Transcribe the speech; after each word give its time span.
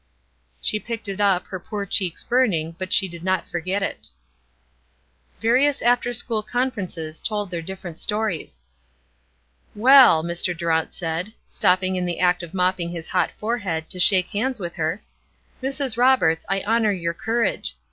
She 0.61 0.79
picked 0.79 1.07
it 1.07 1.21
up, 1.21 1.45
her 1.49 1.59
poor 1.59 1.85
cheeks 1.85 2.23
burning, 2.23 2.75
but 2.79 2.91
she 2.91 3.07
did 3.07 3.23
not 3.23 3.45
forget 3.47 3.83
it. 3.83 4.07
Various 5.39 5.79
after 5.83 6.11
school 6.11 6.41
conferences 6.41 7.19
told 7.19 7.51
their 7.51 7.61
different 7.61 7.99
stories. 7.99 8.63
"Well!" 9.75 10.23
Mr. 10.23 10.57
Durant 10.57 10.91
said, 10.91 11.33
stopping 11.47 11.97
in 11.97 12.07
the 12.07 12.19
act 12.19 12.41
of 12.41 12.55
mopping 12.55 12.89
his 12.89 13.09
hot 13.09 13.29
forehead 13.37 13.91
to 13.91 13.99
shake 13.99 14.29
hands 14.29 14.59
with 14.59 14.73
her, 14.73 15.03
"Mrs. 15.61 15.97
Roberts, 15.97 16.47
I 16.49 16.61
honor 16.61 16.91
your 16.91 17.13
courage. 17.13 17.77